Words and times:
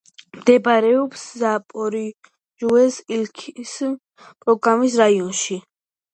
მდებარეობს 0.35 1.25
ზაპოროჟიეს 1.41 2.99
ოლქის 3.19 3.75
პოლოგის 4.25 4.99
რაიონში. 5.05 5.63